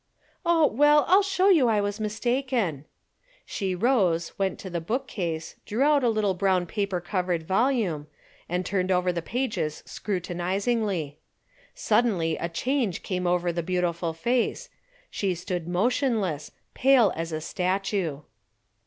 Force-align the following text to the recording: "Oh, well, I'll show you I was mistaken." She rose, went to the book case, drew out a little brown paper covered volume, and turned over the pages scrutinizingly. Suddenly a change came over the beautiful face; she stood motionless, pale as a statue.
"Oh, 0.43 0.65
well, 0.65 1.05
I'll 1.07 1.21
show 1.21 1.49
you 1.49 1.67
I 1.67 1.79
was 1.79 1.99
mistaken." 1.99 2.85
She 3.45 3.75
rose, 3.75 4.33
went 4.39 4.57
to 4.61 4.69
the 4.71 4.81
book 4.81 5.05
case, 5.07 5.57
drew 5.63 5.83
out 5.83 6.03
a 6.03 6.09
little 6.09 6.33
brown 6.33 6.65
paper 6.65 6.99
covered 6.99 7.43
volume, 7.43 8.07
and 8.49 8.65
turned 8.65 8.89
over 8.89 9.11
the 9.13 9.21
pages 9.21 9.83
scrutinizingly. 9.85 11.19
Suddenly 11.75 12.35
a 12.37 12.49
change 12.49 13.03
came 13.03 13.27
over 13.27 13.53
the 13.53 13.61
beautiful 13.61 14.11
face; 14.11 14.69
she 15.11 15.35
stood 15.35 15.67
motionless, 15.67 16.49
pale 16.73 17.13
as 17.15 17.31
a 17.31 17.39
statue. 17.39 18.21